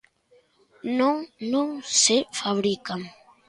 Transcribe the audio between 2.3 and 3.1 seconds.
fabrican!